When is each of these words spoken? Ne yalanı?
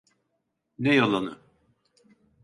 Ne 0.79 0.95
yalanı? 0.95 1.37